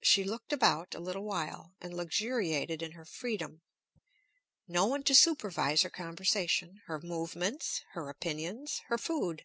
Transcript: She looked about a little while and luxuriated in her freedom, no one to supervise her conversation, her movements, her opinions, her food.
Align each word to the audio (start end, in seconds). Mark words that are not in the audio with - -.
She 0.00 0.24
looked 0.24 0.54
about 0.54 0.94
a 0.94 0.98
little 1.00 1.24
while 1.24 1.74
and 1.82 1.92
luxuriated 1.94 2.80
in 2.80 2.92
her 2.92 3.04
freedom, 3.04 3.60
no 4.66 4.86
one 4.86 5.02
to 5.02 5.14
supervise 5.14 5.82
her 5.82 5.90
conversation, 5.90 6.80
her 6.86 6.98
movements, 6.98 7.82
her 7.90 8.08
opinions, 8.08 8.78
her 8.86 8.96
food. 8.96 9.44